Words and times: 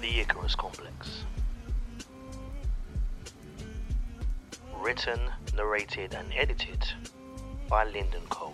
The 0.00 0.20
Icarus 0.20 0.54
Complex. 0.54 1.24
Written, 4.76 5.20
narrated, 5.56 6.14
and 6.14 6.32
edited 6.34 6.84
by 7.68 7.84
Lyndon 7.84 8.22
Kohler. 8.28 8.52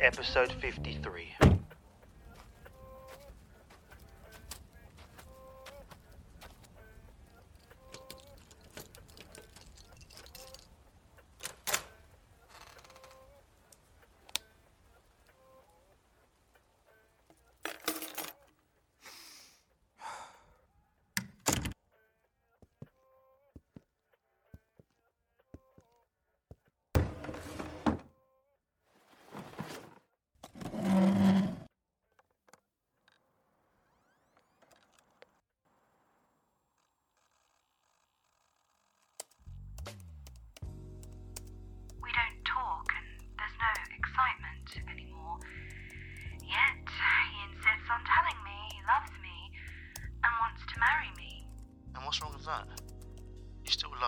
Episode 0.00 0.52
53. 0.52 1.51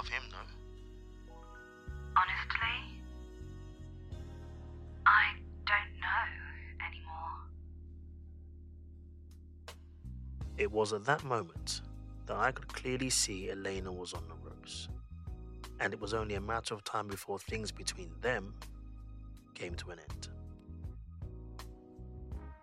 Love 0.04 0.12
him, 0.12 0.22
though? 0.30 0.38
Honestly, 2.16 3.00
I 5.06 5.32
don't 5.66 6.00
know 6.00 6.26
anymore. 6.86 7.36
It 10.56 10.70
was 10.70 10.92
at 10.92 11.04
that 11.04 11.24
moment 11.24 11.82
that 12.26 12.36
I 12.36 12.52
could 12.52 12.68
clearly 12.68 13.10
see 13.10 13.50
Elena 13.50 13.92
was 13.92 14.14
on 14.14 14.22
the 14.28 14.34
ropes. 14.48 14.88
And 15.80 15.92
it 15.92 16.00
was 16.00 16.14
only 16.14 16.36
a 16.36 16.40
matter 16.40 16.74
of 16.74 16.84
time 16.84 17.08
before 17.08 17.38
things 17.38 17.72
between 17.72 18.12
them 18.20 18.54
came 19.54 19.74
to 19.74 19.90
an 19.90 19.98
end. 19.98 20.28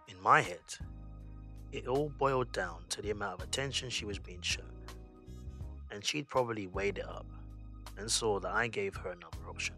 In 0.08 0.20
my 0.22 0.42
head, 0.42 0.78
it 1.72 1.88
all 1.88 2.10
boiled 2.18 2.52
down 2.52 2.84
to 2.90 3.02
the 3.02 3.12
amount 3.12 3.42
of 3.42 3.48
attention 3.48 3.90
she 3.90 4.06
was 4.06 4.18
being 4.18 4.42
shown. 4.42 4.81
And 5.92 6.04
she'd 6.04 6.28
probably 6.28 6.68
weighed 6.68 6.98
it 7.00 7.08
up 7.08 7.26
and 7.98 8.10
saw 8.10 8.40
that 8.40 8.52
I 8.52 8.68
gave 8.68 8.96
her 8.96 9.12
another 9.12 9.50
option, 9.50 9.76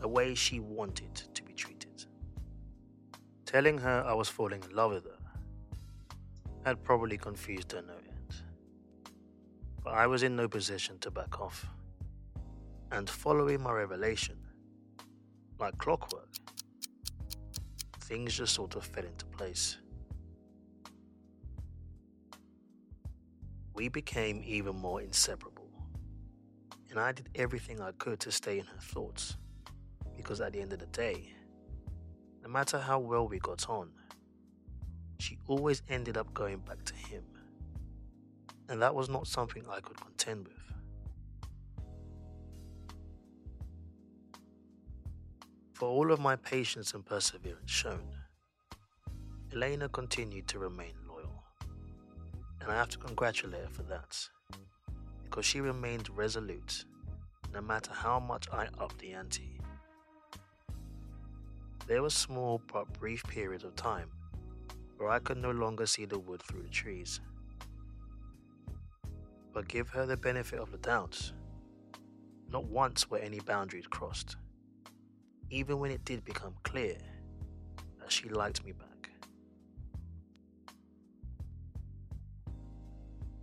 a 0.00 0.08
way 0.08 0.34
she 0.34 0.60
wanted 0.60 1.14
to 1.14 1.42
be 1.42 1.52
treated. 1.52 2.06
Telling 3.44 3.78
her 3.78 4.04
I 4.06 4.14
was 4.14 4.28
falling 4.28 4.62
in 4.62 4.74
love 4.74 4.92
with 4.92 5.04
her 5.04 5.18
had 6.64 6.82
probably 6.82 7.16
confused 7.16 7.70
her 7.72 7.82
no 7.82 7.94
end. 7.94 8.34
But 9.84 9.94
I 9.94 10.08
was 10.08 10.24
in 10.24 10.34
no 10.34 10.48
position 10.48 10.98
to 10.98 11.12
back 11.12 11.40
off. 11.40 11.64
And 12.90 13.08
following 13.08 13.62
my 13.62 13.72
revelation, 13.72 14.36
like 15.60 15.78
clockwork, 15.78 16.28
things 18.00 18.36
just 18.36 18.54
sort 18.54 18.74
of 18.74 18.84
fell 18.84 19.04
into 19.04 19.26
place. 19.26 19.78
We 23.76 23.88
became 23.90 24.42
even 24.42 24.74
more 24.74 25.02
inseparable, 25.02 25.68
and 26.88 26.98
I 26.98 27.12
did 27.12 27.28
everything 27.34 27.78
I 27.78 27.92
could 27.92 28.18
to 28.20 28.32
stay 28.32 28.58
in 28.58 28.64
her 28.64 28.80
thoughts, 28.80 29.36
because 30.16 30.40
at 30.40 30.54
the 30.54 30.62
end 30.62 30.72
of 30.72 30.78
the 30.78 30.86
day, 30.86 31.34
no 32.42 32.48
matter 32.48 32.78
how 32.78 32.98
well 32.98 33.28
we 33.28 33.38
got 33.38 33.68
on, 33.68 33.90
she 35.18 35.38
always 35.46 35.82
ended 35.90 36.16
up 36.16 36.32
going 36.32 36.60
back 36.60 36.84
to 36.84 36.94
him. 36.94 37.24
And 38.70 38.80
that 38.80 38.94
was 38.94 39.10
not 39.10 39.26
something 39.26 39.62
I 39.70 39.80
could 39.80 40.00
contend 40.00 40.48
with. 40.48 40.56
For 45.74 45.86
all 45.86 46.12
of 46.12 46.18
my 46.18 46.36
patience 46.36 46.94
and 46.94 47.04
perseverance 47.04 47.70
shown, 47.70 48.08
Elena 49.52 49.90
continued 49.90 50.48
to 50.48 50.58
remain. 50.58 50.94
And 52.66 52.74
I 52.74 52.78
have 52.78 52.88
to 52.88 52.98
congratulate 52.98 53.62
her 53.62 53.68
for 53.70 53.84
that, 53.84 54.28
because 55.22 55.46
she 55.46 55.60
remained 55.60 56.10
resolute 56.16 56.84
no 57.54 57.60
matter 57.60 57.92
how 57.92 58.18
much 58.18 58.48
I 58.52 58.66
upped 58.80 58.98
the 58.98 59.12
ante. 59.12 59.60
There 61.86 62.02
were 62.02 62.10
small 62.10 62.60
but 62.72 62.92
brief 62.98 63.22
periods 63.28 63.62
of 63.62 63.76
time 63.76 64.10
where 64.96 65.10
I 65.10 65.20
could 65.20 65.36
no 65.38 65.52
longer 65.52 65.86
see 65.86 66.06
the 66.06 66.18
wood 66.18 66.42
through 66.42 66.64
the 66.64 66.68
trees. 66.68 67.20
But 69.54 69.68
give 69.68 69.88
her 69.90 70.04
the 70.04 70.16
benefit 70.16 70.58
of 70.58 70.72
the 70.72 70.78
doubt. 70.78 71.32
Not 72.50 72.64
once 72.64 73.08
were 73.08 73.18
any 73.18 73.38
boundaries 73.38 73.86
crossed, 73.86 74.38
even 75.50 75.78
when 75.78 75.92
it 75.92 76.04
did 76.04 76.24
become 76.24 76.56
clear 76.64 76.98
that 78.00 78.10
she 78.10 78.28
liked 78.28 78.64
me 78.64 78.72
back. 78.72 78.95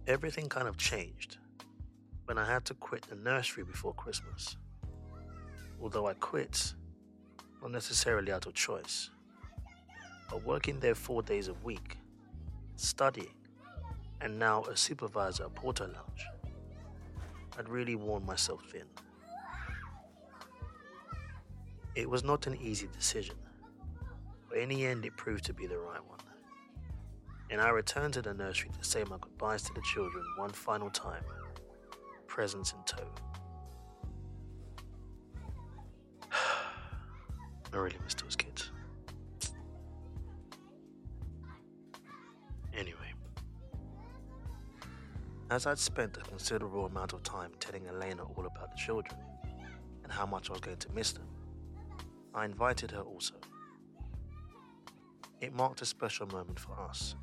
Everything 0.08 0.50
kind 0.50 0.68
of 0.68 0.78
changed 0.78 1.38
when 2.25 2.38
I 2.38 2.46
had 2.46 2.66
to 2.66 2.74
quit 2.74 3.03
the 3.03 3.16
nursery 3.16 3.64
before 3.64 3.94
Christmas. 3.94 4.58
Although 5.81 6.08
I 6.08 6.14
quit, 6.16 6.74
not 7.62 7.72
necessarily 7.72 8.31
out 8.31 8.46
of 8.46 8.53
choice 8.53 9.09
but 10.34 10.44
working 10.44 10.80
there 10.80 10.96
four 10.96 11.22
days 11.22 11.47
a 11.47 11.53
week, 11.63 11.97
studying, 12.75 13.36
and 14.19 14.40
now 14.40 14.63
a 14.63 14.75
supervisor 14.75 15.44
at 15.44 15.53
Porter 15.53 15.86
Lounge, 15.86 16.25
I'd 17.56 17.69
really 17.69 17.96
worn 17.96 18.25
myself 18.25 18.63
thin. 18.72 18.88
It 21.94 22.09
was 22.09 22.24
not 22.24 22.47
an 22.47 22.58
easy 22.59 22.88
decision, 22.97 23.36
but 24.50 24.58
in 24.58 24.69
the 24.69 24.84
end, 24.88 25.06
it 25.06 25.16
proved 25.16 25.46
to 25.46 25.53
be 25.53 25.68
the 25.68 25.78
right 25.78 26.03
one. 26.03 26.18
And 27.54 27.62
I 27.62 27.70
returned 27.70 28.16
to 28.16 28.22
the 28.24 28.34
nursery 28.34 28.72
to 28.80 28.84
say 28.84 29.04
my 29.04 29.18
goodbyes 29.22 29.62
to 29.62 29.74
the 29.76 29.82
children 29.82 30.26
one 30.38 30.50
final 30.50 30.90
time, 30.90 31.24
presents 32.26 32.74
in 32.74 32.80
tow. 32.84 33.08
I 36.32 37.78
really 37.78 38.00
miss 38.04 38.16
those 38.16 38.36
kids. 38.36 38.72
Anyway, 42.76 43.14
as 45.52 45.68
I'd 45.68 45.78
spent 45.78 46.18
a 46.18 46.22
considerable 46.22 46.88
amount 46.88 47.14
of 47.14 47.22
time 47.22 47.52
telling 47.60 47.86
Elena 47.86 48.24
all 48.24 48.48
about 48.48 48.72
the 48.72 48.78
children 48.78 49.20
and 50.02 50.12
how 50.12 50.26
much 50.26 50.50
I 50.50 50.54
was 50.54 50.62
going 50.62 50.78
to 50.78 50.92
miss 50.92 51.12
them, 51.12 51.28
I 52.34 52.46
invited 52.46 52.90
her 52.90 53.02
also. 53.02 53.36
It 55.40 55.54
marked 55.54 55.84
a 55.84 55.86
special 55.86 56.26
moment 56.26 56.60
for 56.60 56.80
us 56.82 57.16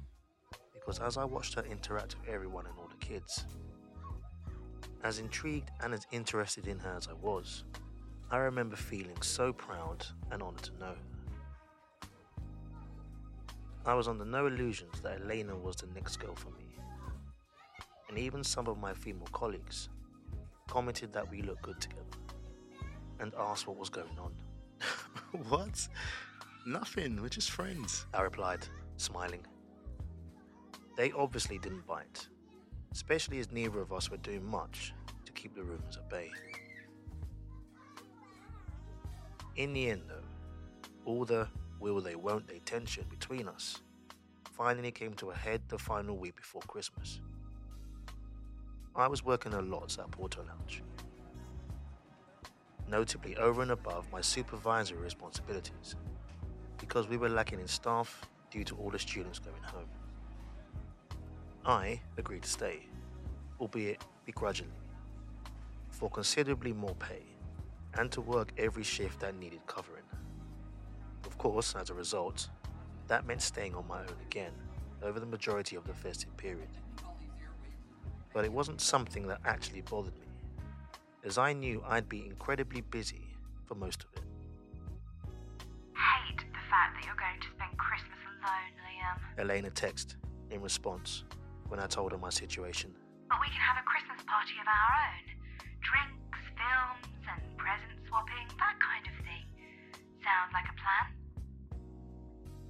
because 0.90 1.06
as 1.06 1.16
I 1.16 1.24
watched 1.24 1.54
her 1.54 1.62
interact 1.70 2.16
with 2.18 2.28
everyone 2.28 2.66
and 2.66 2.74
all 2.76 2.88
the 2.88 2.96
kids, 2.96 3.44
as 5.04 5.20
intrigued 5.20 5.70
and 5.84 5.94
as 5.94 6.04
interested 6.10 6.66
in 6.66 6.80
her 6.80 6.96
as 6.96 7.06
I 7.06 7.12
was, 7.12 7.62
I 8.28 8.38
remember 8.38 8.74
feeling 8.74 9.22
so 9.22 9.52
proud 9.52 10.04
and 10.32 10.42
honored 10.42 10.64
to 10.64 10.72
know 10.80 10.86
her. 10.86 12.08
I 13.86 13.94
was 13.94 14.08
under 14.08 14.24
no 14.24 14.46
illusions 14.46 15.00
that 15.02 15.20
Elena 15.20 15.54
was 15.54 15.76
the 15.76 15.86
next 15.94 16.16
girl 16.16 16.34
for 16.34 16.50
me. 16.50 16.66
And 18.08 18.18
even 18.18 18.42
some 18.42 18.66
of 18.66 18.76
my 18.76 18.92
female 18.92 19.28
colleagues 19.30 19.90
commented 20.66 21.12
that 21.12 21.30
we 21.30 21.42
looked 21.42 21.62
good 21.62 21.80
together 21.80 22.02
and 23.20 23.32
asked 23.38 23.68
what 23.68 23.76
was 23.76 23.90
going 23.90 24.18
on. 24.18 24.32
what? 25.48 25.86
Nothing. 26.66 27.22
We're 27.22 27.28
just 27.28 27.52
friends. 27.52 28.06
I 28.12 28.22
replied, 28.22 28.66
smiling. 28.96 29.46
They 31.00 31.12
obviously 31.12 31.56
didn't 31.56 31.86
bite, 31.86 32.28
especially 32.92 33.38
as 33.38 33.50
neither 33.50 33.80
of 33.80 33.90
us 33.90 34.10
were 34.10 34.18
doing 34.18 34.44
much 34.44 34.92
to 35.24 35.32
keep 35.32 35.54
the 35.54 35.62
rumors 35.62 35.96
at 35.96 36.10
bay. 36.10 36.28
In 39.56 39.72
the 39.72 39.88
end, 39.88 40.02
though, 40.08 41.10
all 41.10 41.24
the 41.24 41.48
will 41.80 42.02
they 42.02 42.16
won't 42.16 42.46
they 42.46 42.58
tension 42.66 43.06
between 43.08 43.48
us 43.48 43.80
finally 44.52 44.90
came 44.90 45.14
to 45.14 45.30
a 45.30 45.34
head 45.34 45.62
the 45.68 45.78
final 45.78 46.18
week 46.18 46.36
before 46.36 46.60
Christmas. 46.68 47.22
I 48.94 49.08
was 49.08 49.24
working 49.24 49.54
a 49.54 49.62
lot 49.62 49.98
at 49.98 50.10
Porto 50.10 50.44
Lounge, 50.46 50.82
notably 52.86 53.38
over 53.38 53.62
and 53.62 53.70
above 53.70 54.12
my 54.12 54.20
supervisory 54.20 54.98
responsibilities, 54.98 55.96
because 56.76 57.08
we 57.08 57.16
were 57.16 57.30
lacking 57.30 57.58
in 57.58 57.68
staff 57.68 58.20
due 58.50 58.64
to 58.64 58.76
all 58.76 58.90
the 58.90 58.98
students 58.98 59.38
going 59.38 59.62
home. 59.62 59.88
I 61.64 62.00
agreed 62.16 62.42
to 62.42 62.48
stay, 62.48 62.86
albeit 63.60 64.02
begrudgingly, 64.24 64.72
for 65.90 66.08
considerably 66.08 66.72
more 66.72 66.94
pay 66.94 67.22
and 67.94 68.10
to 68.12 68.20
work 68.22 68.52
every 68.56 68.82
shift 68.82 69.20
that 69.20 69.36
needed 69.36 69.60
covering. 69.66 70.04
Of 71.26 71.36
course, 71.36 71.74
as 71.74 71.90
a 71.90 71.94
result, 71.94 72.48
that 73.08 73.26
meant 73.26 73.42
staying 73.42 73.74
on 73.74 73.86
my 73.86 74.00
own 74.00 74.16
again 74.24 74.52
over 75.02 75.20
the 75.20 75.26
majority 75.26 75.76
of 75.76 75.86
the 75.86 75.92
festive 75.92 76.34
period. 76.36 76.68
But 78.32 78.44
it 78.44 78.52
wasn't 78.52 78.80
something 78.80 79.26
that 79.26 79.40
actually 79.44 79.82
bothered 79.82 80.14
me, 80.14 80.28
as 81.24 81.36
I 81.36 81.52
knew 81.52 81.82
I'd 81.86 82.08
be 82.08 82.24
incredibly 82.24 82.80
busy 82.80 83.26
for 83.66 83.74
most 83.74 84.04
of 84.04 84.10
it. 84.14 84.22
Hate 85.94 86.38
the 86.38 86.58
fact 86.70 86.94
that 86.94 87.04
you're 87.04 87.16
going 87.16 87.40
to 87.40 87.48
spend 87.54 87.76
Christmas 87.76 88.18
alone, 88.38 88.72
Liam. 88.86 89.40
Elena 89.42 89.70
texted 89.70 90.14
in 90.50 90.62
response 90.62 91.24
when 91.70 91.80
I 91.80 91.86
told 91.86 92.12
her 92.12 92.18
my 92.18 92.30
situation. 92.30 92.90
But 93.28 93.38
we 93.40 93.46
can 93.46 93.60
have 93.60 93.78
a 93.78 93.86
Christmas 93.86 94.20
party 94.26 94.54
of 94.60 94.66
our 94.66 94.88
own. 95.06 95.24
Drinks, 95.80 96.42
films, 96.58 97.26
and 97.30 97.56
present 97.56 97.92
swapping, 98.08 98.48
that 98.58 98.76
kind 98.80 99.06
of 99.06 99.14
thing. 99.24 99.44
Sounds 100.22 100.52
like 100.52 100.64
a 100.64 100.74
plan? 100.74 101.14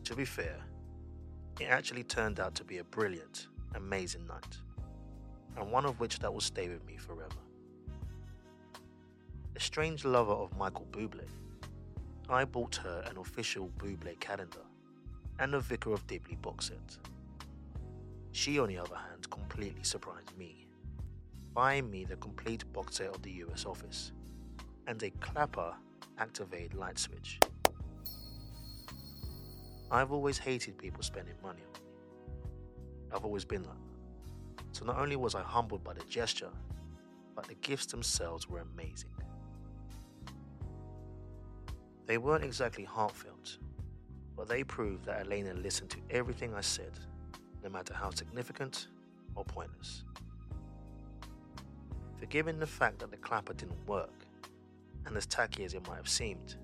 To 0.05 0.14
be 0.14 0.25
fair, 0.26 0.58
it 1.58 1.64
actually 1.64 2.05
turned 2.05 2.41
out 2.41 2.55
to 2.56 2.64
be 2.64 2.79
a 2.79 2.85
brilliant, 2.85 3.49
amazing 3.75 4.26
night, 4.26 4.58
and 5.56 5.73
one 5.73 5.87
of 5.87 5.99
which 5.99 6.19
that 6.19 6.32
will 6.32 6.41
stay 6.41 6.69
with 6.69 6.85
me 6.87 6.97
forever. 6.97 7.41
A 9.56 9.61
strange 9.61 10.05
lover 10.05 10.32
of 10.32 10.56
Michael 10.56 10.87
Bublé, 10.91 11.26
I 12.29 12.44
bought 12.44 12.76
her 12.76 13.02
an 13.11 13.17
official 13.19 13.70
Bublé 13.79 14.19
calendar 14.20 14.64
and 15.38 15.55
a 15.55 15.61
Vicar 15.61 15.93
of 15.93 16.06
Dibley 16.06 16.37
box 16.37 16.69
set. 16.69 16.99
She, 18.32 18.59
on 18.59 18.69
the 18.69 18.79
other 18.79 18.97
hand, 18.97 19.29
completely 19.31 19.82
surprised 19.82 20.37
me, 20.37 20.67
buying 21.53 21.91
me 21.91 22.05
the 22.05 22.17
complete 22.17 22.65
box 22.73 22.97
set 22.97 23.09
of 23.09 23.23
the 23.23 23.32
US 23.44 23.67
office 23.67 24.12
and 24.87 25.03
a 25.03 25.11
clapper 25.21 25.75
activated 26.19 26.75
light 26.75 26.99
switch. 26.99 27.41
I've 29.91 30.12
always 30.12 30.38
hated 30.38 30.79
people 30.79 31.03
spending 31.03 31.35
money 31.43 31.62
on 31.62 31.73
me. 31.82 31.88
I've 33.12 33.25
always 33.25 33.44
been 33.44 33.65
like 33.65 33.75
that. 33.75 34.65
So 34.73 34.85
not 34.85 34.99
only 34.99 35.17
was 35.17 35.35
I 35.35 35.43
humbled 35.43 35.83
by 35.83 35.94
the 35.94 36.05
gesture, 36.05 36.50
but 37.35 37.49
the 37.49 37.55
gifts 37.55 37.87
themselves 37.87 38.49
were 38.49 38.61
amazing. 38.61 39.11
They 42.06 42.19
weren't 42.19 42.44
exactly 42.44 42.85
heartfelt, 42.85 43.59
but 44.37 44.49
they 44.49 44.62
proved 44.62 45.05
that 45.06 45.26
Elena 45.26 45.55
listened 45.55 45.91
to 45.91 45.99
everything 46.11 46.55
I 46.55 46.61
said, 46.61 46.93
no 47.62 47.71
matter 47.71 47.95
how 47.95 48.11
significant 48.11 48.89
or 49.35 49.45
pointless. 49.45 50.05
Forgiven 52.19 52.59
the 52.59 52.67
fact 52.67 52.99
that 52.99 53.11
the 53.11 53.17
clapper 53.17 53.55
didn't 53.55 53.87
work, 53.87 54.27
and 55.07 55.17
as 55.17 55.27
tacky 55.27 55.65
as 55.65 55.75
it 55.75 55.87
might 55.89 55.97
have 55.97 56.09
seemed, 56.09 56.57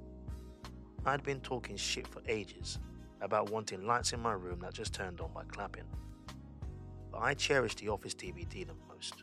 I'd 1.05 1.23
been 1.23 1.41
talking 1.41 1.77
shit 1.77 2.07
for 2.07 2.21
ages 2.29 2.79
about 3.21 3.51
wanting 3.51 3.87
lights 3.87 4.13
in 4.13 4.21
my 4.21 4.33
room 4.33 4.61
that 4.61 4.75
just 4.75 4.93
turned 4.93 5.21
on 5.21 5.31
by 5.33 5.45
clapping. 5.45 5.85
But 7.11 7.19
I 7.19 7.35
cherished 7.35 7.79
the 7.79 7.89
Office 7.89 8.15
DVD 8.15 8.67
the 8.67 8.75
most. 8.93 9.23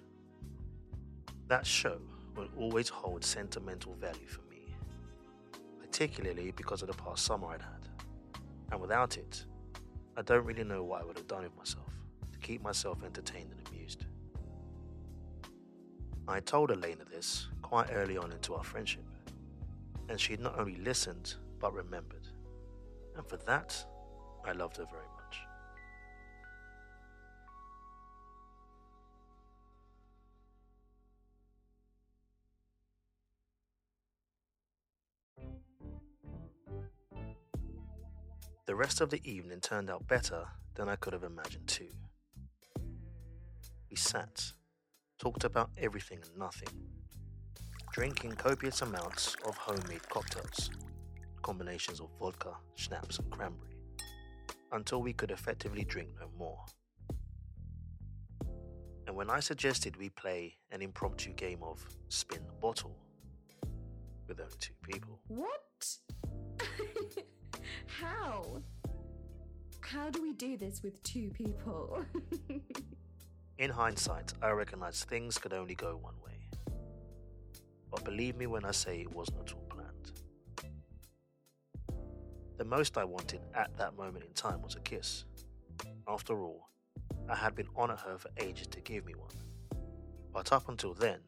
That 1.47 1.65
show 1.65 1.99
will 2.35 2.47
always 2.57 2.89
hold 2.89 3.23
sentimental 3.23 3.93
value 3.95 4.27
for 4.27 4.41
me, 4.49 4.75
particularly 5.79 6.51
because 6.51 6.81
of 6.81 6.87
the 6.87 6.95
past 6.95 7.25
summer 7.25 7.47
I'd 7.49 7.61
had. 7.61 7.89
And 8.71 8.81
without 8.81 9.17
it, 9.17 9.45
I 10.15 10.21
don't 10.21 10.45
really 10.45 10.63
know 10.63 10.83
what 10.83 11.01
I 11.01 11.05
would 11.05 11.17
have 11.17 11.27
done 11.27 11.43
with 11.43 11.57
myself 11.57 11.91
to 12.31 12.39
keep 12.39 12.61
myself 12.61 13.03
entertained 13.03 13.51
and 13.51 13.67
amused. 13.67 14.05
I 16.27 16.39
told 16.39 16.71
Elena 16.71 17.03
this 17.05 17.47
quite 17.61 17.89
early 17.91 18.17
on 18.17 18.31
into 18.31 18.53
our 18.53 18.63
friendship, 18.63 19.03
and 20.09 20.19
she'd 20.19 20.39
not 20.39 20.57
only 20.59 20.75
listened 20.77 21.35
but 21.59 21.73
remembered. 21.73 22.27
And 23.15 23.27
for 23.27 23.37
that, 23.37 23.85
I 24.45 24.51
loved 24.51 24.77
her 24.77 24.85
very 24.85 25.07
much. 25.07 25.12
Rest 38.83 38.99
of 38.99 39.09
the 39.09 39.21
evening 39.23 39.61
turned 39.61 39.89
out 39.89 40.05
better 40.09 40.43
than 40.75 40.89
I 40.89 40.97
could 40.97 41.13
have 41.13 41.23
imagined, 41.23 41.67
too. 41.67 41.87
We 43.89 43.95
sat, 43.95 44.43
talked 45.17 45.45
about 45.45 45.69
everything 45.77 46.19
and 46.21 46.37
nothing, 46.37 46.67
drinking 47.93 48.33
copious 48.33 48.81
amounts 48.81 49.37
of 49.45 49.55
homemade 49.55 50.09
cocktails, 50.09 50.69
combinations 51.41 52.01
of 52.01 52.09
vodka, 52.19 52.55
schnapps, 52.75 53.19
and 53.19 53.31
cranberry, 53.31 53.77
until 54.73 55.01
we 55.01 55.13
could 55.13 55.31
effectively 55.31 55.85
drink 55.85 56.09
no 56.19 56.27
more. 56.37 56.65
And 59.07 59.15
when 59.15 59.29
I 59.29 59.39
suggested 59.39 59.95
we 59.95 60.09
play 60.09 60.55
an 60.71 60.81
impromptu 60.81 61.31
game 61.35 61.63
of 61.63 61.85
spin 62.09 62.45
the 62.45 62.59
bottle 62.59 62.97
with 64.27 64.41
only 64.41 64.51
two 64.59 64.73
people, 64.83 65.21
What? 65.29 65.87
How? 69.93 70.09
Do 70.09 70.23
we 70.23 70.33
do 70.33 70.57
this 70.57 70.81
with 70.81 71.03
two 71.03 71.29
people? 71.35 72.03
in 73.59 73.69
hindsight, 73.69 74.33
I 74.41 74.49
recognize 74.49 75.03
things 75.03 75.37
could 75.37 75.53
only 75.53 75.75
go 75.75 75.99
one 76.01 76.15
way. 76.25 76.49
But 77.91 78.03
believe 78.03 78.35
me 78.35 78.47
when 78.47 78.65
I 78.65 78.71
say 78.71 79.01
it 79.01 79.13
wasn't 79.13 79.41
at 79.41 79.53
all 79.53 79.67
planned. 79.69 80.11
The 82.57 82.65
most 82.65 82.97
I 82.97 83.03
wanted 83.03 83.41
at 83.53 83.77
that 83.77 83.95
moment 83.95 84.25
in 84.25 84.33
time 84.33 84.63
was 84.63 84.73
a 84.73 84.79
kiss. 84.79 85.25
After 86.07 86.41
all, 86.41 86.69
I 87.29 87.35
had 87.35 87.53
been 87.53 87.67
on 87.75 87.91
at 87.91 87.99
her 87.99 88.17
for 88.17 88.29
ages 88.37 88.65
to 88.67 88.81
give 88.81 89.05
me 89.05 89.13
one. 89.13 89.35
But 90.33 90.51
up 90.51 90.69
until 90.69 90.95
then, 90.95 91.19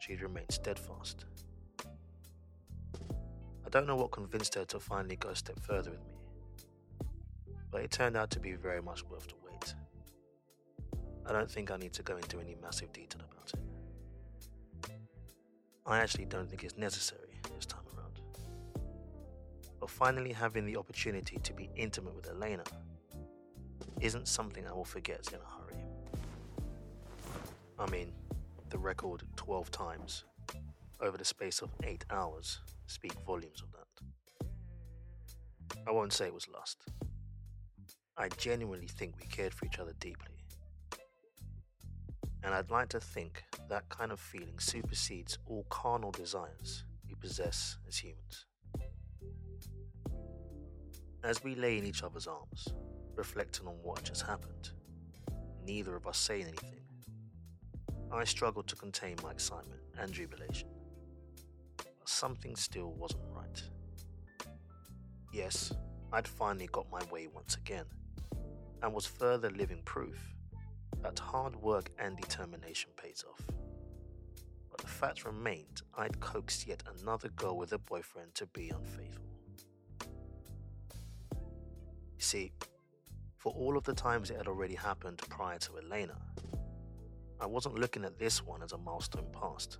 she'd 0.00 0.20
remained 0.20 0.50
steadfast. 0.50 1.26
I 3.64 3.68
don't 3.70 3.86
know 3.86 3.94
what 3.94 4.10
convinced 4.10 4.56
her 4.56 4.64
to 4.64 4.80
finally 4.80 5.14
go 5.14 5.28
a 5.28 5.36
step 5.36 5.60
further 5.60 5.92
with 5.92 6.04
me, 6.08 6.14
but 7.70 7.82
it 7.82 7.90
turned 7.90 8.16
out 8.16 8.30
to 8.30 8.40
be 8.40 8.52
very 8.52 8.82
much 8.82 9.04
worth 9.04 9.28
the 9.28 9.34
wait. 9.44 9.74
I 11.26 11.32
don't 11.32 11.50
think 11.50 11.70
I 11.70 11.76
need 11.76 11.92
to 11.94 12.02
go 12.02 12.16
into 12.16 12.40
any 12.40 12.56
massive 12.60 12.92
detail 12.92 13.22
about 13.30 13.52
it. 13.52 13.60
I 15.86 15.98
actually 15.98 16.26
don't 16.26 16.48
think 16.48 16.64
it's 16.64 16.76
necessary 16.76 17.40
this 17.54 17.66
time 17.66 17.84
around. 17.96 18.20
But 19.78 19.90
finally 19.90 20.32
having 20.32 20.66
the 20.66 20.76
opportunity 20.76 21.38
to 21.38 21.52
be 21.52 21.70
intimate 21.76 22.14
with 22.14 22.28
Elena 22.28 22.64
isn't 24.00 24.28
something 24.28 24.66
I 24.66 24.72
will 24.72 24.84
forget 24.84 25.28
in 25.32 25.38
a 25.38 25.44
hurry. 25.60 25.84
I 27.78 27.86
mean, 27.90 28.12
the 28.68 28.78
record 28.78 29.22
12 29.36 29.70
times 29.70 30.24
over 31.00 31.16
the 31.16 31.24
space 31.24 31.60
of 31.60 31.70
8 31.82 32.04
hours 32.10 32.60
speak 32.86 33.14
volumes 33.26 33.62
of 33.62 33.72
that. 33.72 33.86
I 35.86 35.90
won't 35.90 36.12
say 36.12 36.26
it 36.26 36.34
was 36.34 36.46
lust. 36.48 36.84
I 38.20 38.28
genuinely 38.36 38.86
think 38.86 39.14
we 39.18 39.26
cared 39.28 39.54
for 39.54 39.64
each 39.64 39.78
other 39.78 39.94
deeply. 39.98 40.34
And 42.42 42.54
I'd 42.54 42.70
like 42.70 42.90
to 42.90 43.00
think 43.00 43.42
that 43.70 43.88
kind 43.88 44.12
of 44.12 44.20
feeling 44.20 44.58
supersedes 44.58 45.38
all 45.46 45.64
carnal 45.70 46.10
desires 46.10 46.84
we 47.08 47.14
possess 47.14 47.78
as 47.88 47.96
humans. 47.96 48.44
As 51.24 51.42
we 51.42 51.54
lay 51.54 51.78
in 51.78 51.86
each 51.86 52.02
other's 52.02 52.26
arms, 52.26 52.68
reflecting 53.16 53.66
on 53.66 53.76
what 53.82 54.02
just 54.02 54.26
happened, 54.26 54.68
neither 55.64 55.96
of 55.96 56.06
us 56.06 56.18
saying 56.18 56.42
anything, 56.42 56.80
I 58.12 58.24
struggled 58.24 58.68
to 58.68 58.76
contain 58.76 59.16
my 59.22 59.30
excitement 59.30 59.80
and 59.98 60.12
jubilation. 60.12 60.68
But 61.78 61.86
something 62.04 62.54
still 62.54 62.92
wasn't 62.92 63.22
right. 63.30 63.62
Yes, 65.32 65.72
I'd 66.12 66.28
finally 66.28 66.68
got 66.70 66.90
my 66.90 67.02
way 67.10 67.26
once 67.26 67.54
again, 67.54 67.86
and 68.82 68.92
was 68.92 69.06
further 69.06 69.50
living 69.50 69.82
proof 69.84 70.34
that 71.02 71.18
hard 71.18 71.56
work 71.56 71.90
and 71.98 72.16
determination 72.16 72.90
pays 72.96 73.24
off. 73.28 73.40
But 74.70 74.80
the 74.80 74.86
fact 74.86 75.24
remained 75.24 75.82
I'd 75.96 76.20
coaxed 76.20 76.66
yet 76.66 76.82
another 77.00 77.28
girl 77.30 77.56
with 77.56 77.72
a 77.72 77.78
boyfriend 77.78 78.34
to 78.34 78.46
be 78.46 78.70
unfaithful. 78.70 79.24
You 82.20 82.24
see, 82.24 82.52
for 83.36 83.52
all 83.54 83.78
of 83.78 83.84
the 83.84 83.94
times 83.94 84.30
it 84.30 84.36
had 84.36 84.46
already 84.46 84.74
happened 84.74 85.22
prior 85.30 85.58
to 85.58 85.78
Elena, 85.78 86.18
I 87.40 87.46
wasn't 87.46 87.78
looking 87.78 88.04
at 88.04 88.18
this 88.18 88.44
one 88.44 88.62
as 88.62 88.72
a 88.72 88.78
milestone 88.78 89.28
past, 89.32 89.78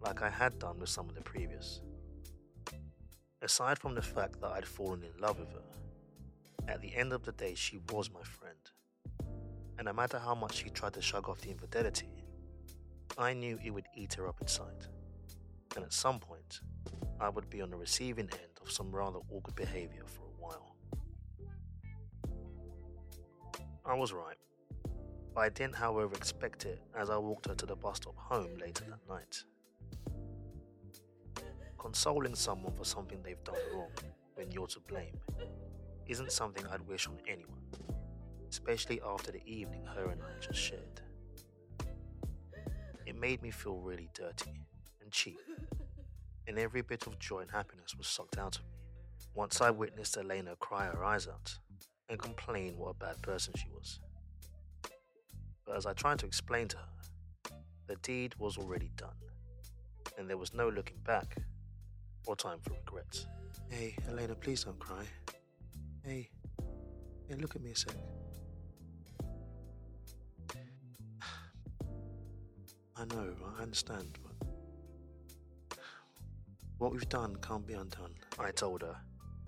like 0.00 0.22
I 0.22 0.30
had 0.30 0.58
done 0.60 0.78
with 0.78 0.88
some 0.88 1.08
of 1.08 1.16
the 1.16 1.22
previous. 1.22 1.80
Aside 3.42 3.80
from 3.80 3.96
the 3.96 4.02
fact 4.02 4.40
that 4.40 4.52
I'd 4.52 4.64
fallen 4.64 5.02
in 5.02 5.20
love 5.20 5.40
with 5.40 5.52
her, 5.52 5.62
at 6.68 6.80
the 6.80 6.94
end 6.94 7.12
of 7.12 7.24
the 7.24 7.32
day, 7.32 7.54
she 7.54 7.78
was 7.90 8.10
my 8.10 8.22
friend. 8.22 8.58
And 9.78 9.86
no 9.86 9.92
matter 9.92 10.18
how 10.18 10.34
much 10.34 10.62
she 10.62 10.70
tried 10.70 10.94
to 10.94 11.02
shrug 11.02 11.28
off 11.28 11.40
the 11.40 11.50
infidelity, 11.50 12.24
I 13.18 13.32
knew 13.32 13.58
it 13.64 13.70
would 13.70 13.86
eat 13.94 14.14
her 14.14 14.28
up 14.28 14.40
inside. 14.40 14.86
And 15.74 15.84
at 15.84 15.92
some 15.92 16.18
point, 16.18 16.60
I 17.20 17.28
would 17.28 17.48
be 17.50 17.60
on 17.62 17.70
the 17.70 17.76
receiving 17.76 18.28
end 18.30 18.60
of 18.62 18.70
some 18.70 18.90
rather 18.90 19.18
awkward 19.30 19.56
behavior 19.56 20.04
for 20.06 20.22
a 20.22 20.40
while. 20.40 20.76
I 23.84 23.94
was 23.94 24.12
right, 24.12 24.36
but 25.34 25.40
I 25.40 25.48
didn't, 25.48 25.74
however, 25.74 26.14
expect 26.14 26.64
it 26.66 26.80
as 26.96 27.10
I 27.10 27.16
walked 27.16 27.48
her 27.48 27.54
to 27.54 27.66
the 27.66 27.74
bus 27.74 27.96
stop 27.96 28.16
home 28.16 28.54
later 28.60 28.84
that 28.84 29.08
night. 29.08 29.42
Consoling 31.78 32.36
someone 32.36 32.74
for 32.74 32.84
something 32.84 33.20
they've 33.22 33.42
done 33.42 33.56
wrong 33.74 33.90
when 34.34 34.52
you're 34.52 34.68
to 34.68 34.80
blame 34.80 35.18
isn't 36.06 36.32
something 36.32 36.64
I'd 36.66 36.86
wish 36.86 37.06
on 37.06 37.18
anyone, 37.28 37.62
especially 38.50 39.00
after 39.06 39.32
the 39.32 39.44
evening 39.46 39.84
her 39.94 40.10
and 40.10 40.20
I 40.22 40.40
just 40.40 40.58
shared. 40.58 41.00
It 43.06 43.16
made 43.18 43.42
me 43.42 43.50
feel 43.50 43.78
really 43.78 44.08
dirty 44.14 44.52
and 45.00 45.10
cheap, 45.10 45.38
and 46.46 46.58
every 46.58 46.82
bit 46.82 47.06
of 47.06 47.18
joy 47.18 47.40
and 47.40 47.50
happiness 47.50 47.96
was 47.96 48.06
sucked 48.06 48.38
out 48.38 48.56
of 48.56 48.64
me 48.64 48.72
once 49.34 49.60
I 49.60 49.70
witnessed 49.70 50.16
Elena 50.16 50.56
cry 50.56 50.86
her 50.86 51.04
eyes 51.04 51.26
out 51.26 51.56
and 52.08 52.18
complain 52.18 52.76
what 52.76 52.90
a 52.90 52.94
bad 52.94 53.20
person 53.22 53.54
she 53.56 53.68
was. 53.74 54.00
But 55.64 55.76
as 55.76 55.86
I 55.86 55.92
tried 55.94 56.18
to 56.20 56.26
explain 56.26 56.68
to 56.68 56.76
her, 56.76 57.54
the 57.86 57.96
deed 57.96 58.34
was 58.38 58.58
already 58.58 58.90
done, 58.96 59.16
and 60.18 60.28
there 60.28 60.36
was 60.36 60.52
no 60.52 60.68
looking 60.68 60.98
back 61.04 61.36
or 62.26 62.36
time 62.36 62.58
for 62.62 62.74
regrets. 62.74 63.26
Hey, 63.70 63.96
Elena, 64.08 64.34
please 64.34 64.64
don't 64.64 64.78
cry. 64.78 65.04
Hey, 66.04 66.28
hey, 67.28 67.36
look 67.36 67.54
at 67.54 67.62
me 67.62 67.70
a 67.70 67.76
sec. 67.76 67.94
I 72.96 73.04
know, 73.04 73.36
I 73.56 73.62
understand, 73.62 74.18
but 74.20 74.32
what 76.78 76.92
we've 76.92 77.08
done 77.08 77.36
can't 77.36 77.64
be 77.64 77.74
undone, 77.74 78.16
I 78.36 78.50
told 78.50 78.82
her, 78.82 78.96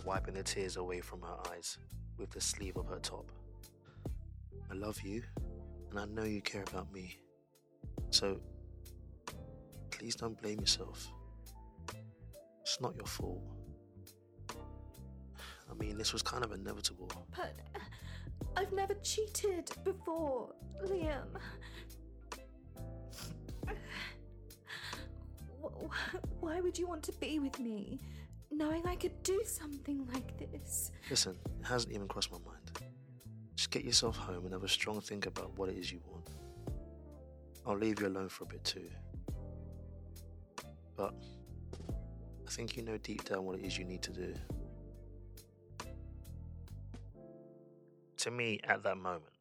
wiping 0.04 0.34
the 0.34 0.44
tears 0.44 0.76
away 0.76 1.00
from 1.00 1.22
her 1.22 1.36
eyes 1.50 1.76
with 2.18 2.30
the 2.30 2.40
sleeve 2.40 2.76
of 2.76 2.86
her 2.86 3.00
top. 3.00 3.32
I 4.70 4.74
love 4.74 5.02
you, 5.02 5.24
and 5.90 5.98
I 5.98 6.04
know 6.04 6.22
you 6.22 6.40
care 6.40 6.62
about 6.62 6.92
me. 6.92 7.16
So, 8.10 8.38
please 9.90 10.14
don't 10.14 10.40
blame 10.40 10.60
yourself. 10.60 11.10
It's 12.60 12.80
not 12.80 12.94
your 12.94 13.06
fault. 13.06 13.42
Mean, 15.94 15.98
this 16.00 16.12
was 16.12 16.22
kind 16.22 16.44
of 16.44 16.50
inevitable. 16.50 17.08
But 17.36 17.54
uh, 17.76 17.78
I've 18.56 18.72
never 18.72 18.94
cheated 18.94 19.70
before, 19.84 20.52
Liam. 20.86 21.28
Why 26.40 26.60
would 26.60 26.76
you 26.76 26.88
want 26.88 27.04
to 27.04 27.12
be 27.12 27.38
with 27.38 27.60
me, 27.60 28.00
knowing 28.50 28.84
I 28.88 28.96
could 28.96 29.22
do 29.22 29.40
something 29.46 30.04
like 30.12 30.36
this? 30.36 30.90
Listen, 31.08 31.36
it 31.60 31.66
hasn't 31.66 31.94
even 31.94 32.08
crossed 32.08 32.32
my 32.32 32.38
mind. 32.38 32.72
Just 33.54 33.70
get 33.70 33.84
yourself 33.84 34.16
home 34.16 34.42
and 34.46 34.52
have 34.52 34.64
a 34.64 34.68
strong 34.68 35.00
think 35.00 35.26
about 35.26 35.56
what 35.56 35.68
it 35.68 35.78
is 35.78 35.92
you 35.92 36.00
want. 36.10 36.28
I'll 37.64 37.78
leave 37.78 38.00
you 38.00 38.08
alone 38.08 38.28
for 38.28 38.42
a 38.42 38.48
bit 38.48 38.64
too. 38.64 38.90
But 40.96 41.14
I 42.44 42.50
think 42.50 42.76
you 42.76 42.82
know 42.82 42.98
deep 42.98 43.22
down 43.22 43.44
what 43.44 43.60
it 43.60 43.64
is 43.64 43.78
you 43.78 43.84
need 43.84 44.02
to 44.02 44.10
do. 44.12 44.34
To 48.24 48.30
me, 48.30 48.58
at 48.64 48.82
that 48.84 48.96
moment, 48.96 49.34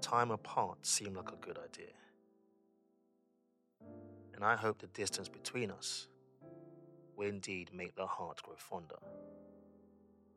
time 0.00 0.30
apart 0.30 0.86
seemed 0.86 1.16
like 1.16 1.32
a 1.32 1.36
good 1.44 1.58
idea. 1.58 1.92
And 4.32 4.44
I 4.44 4.54
hope 4.54 4.78
the 4.78 4.86
distance 4.86 5.28
between 5.28 5.72
us 5.72 6.06
will 7.16 7.26
indeed 7.26 7.72
make 7.74 7.96
the 7.96 8.06
heart 8.06 8.40
grow 8.44 8.54
fonder. 8.56 8.94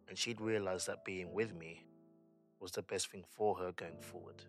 And 0.09 0.17
she'd 0.17 0.41
realize 0.41 0.87
that 0.87 1.05
being 1.05 1.31
with 1.31 1.53
me 1.53 1.85
was 2.59 2.71
the 2.71 2.81
best 2.81 3.11
thing 3.11 3.23
for 3.29 3.55
her 3.57 3.71
going 3.73 4.01
forward. 4.01 4.41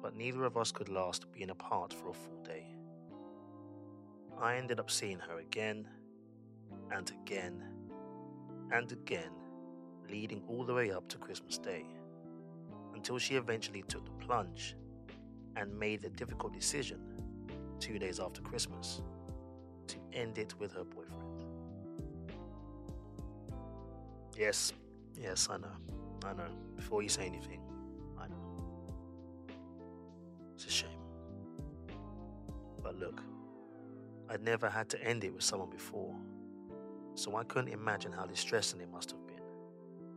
But 0.00 0.16
neither 0.16 0.44
of 0.44 0.56
us 0.56 0.72
could 0.72 0.88
last 0.88 1.30
being 1.30 1.50
apart 1.50 1.92
for 1.92 2.08
a 2.08 2.14
full 2.14 2.42
day. 2.42 2.77
I 4.40 4.56
ended 4.56 4.78
up 4.78 4.90
seeing 4.90 5.18
her 5.18 5.38
again 5.40 5.88
and 6.92 7.10
again 7.22 7.62
and 8.70 8.92
again, 8.92 9.32
leading 10.08 10.42
all 10.48 10.64
the 10.64 10.74
way 10.74 10.90
up 10.90 11.08
to 11.08 11.18
Christmas 11.18 11.58
Day, 11.58 11.84
until 12.94 13.18
she 13.18 13.34
eventually 13.34 13.82
took 13.88 14.04
the 14.04 14.24
plunge 14.24 14.76
and 15.56 15.76
made 15.78 16.02
the 16.02 16.10
difficult 16.10 16.52
decision, 16.52 17.00
two 17.80 17.98
days 17.98 18.20
after 18.20 18.40
Christmas, 18.42 19.02
to 19.86 19.96
end 20.12 20.38
it 20.38 20.54
with 20.58 20.72
her 20.72 20.84
boyfriend. 20.84 21.44
Yes, 24.36 24.72
yes, 25.18 25.48
I 25.50 25.56
know, 25.56 25.76
I 26.24 26.32
know. 26.34 26.48
Before 26.76 27.02
you 27.02 27.08
say 27.08 27.26
anything, 27.26 27.60
I 28.20 28.28
know. 28.28 28.36
It's 30.54 30.66
a 30.66 30.70
shame. 30.70 30.90
But 32.82 32.96
look, 32.98 33.20
I'd 34.30 34.42
never 34.42 34.68
had 34.68 34.90
to 34.90 35.02
end 35.02 35.24
it 35.24 35.32
with 35.32 35.42
someone 35.42 35.70
before, 35.70 36.14
so 37.14 37.36
I 37.36 37.44
couldn't 37.44 37.72
imagine 37.72 38.12
how 38.12 38.26
distressing 38.26 38.80
it 38.80 38.90
must 38.90 39.10
have 39.10 39.26
been, 39.26 39.40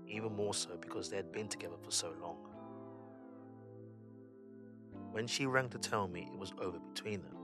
even 0.05 0.35
more 0.35 0.53
so 0.53 0.77
because 0.79 1.09
they 1.09 1.15
had 1.15 1.31
been 1.31 1.47
together 1.47 1.77
for 1.81 1.91
so 1.91 2.13
long. 2.21 2.37
When 5.11 5.27
she 5.27 5.45
rang 5.45 5.69
to 5.69 5.77
tell 5.77 6.07
me 6.07 6.29
it 6.33 6.37
was 6.37 6.53
over 6.61 6.77
between 6.93 7.21
them, 7.21 7.37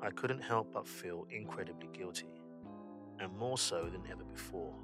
I 0.00 0.10
couldn't 0.10 0.40
help 0.40 0.72
but 0.72 0.86
feel 0.86 1.26
incredibly 1.30 1.88
guilty, 1.92 2.40
and 3.18 3.36
more 3.36 3.58
so 3.58 3.88
than 3.88 4.02
ever 4.10 4.24
before. 4.24 4.74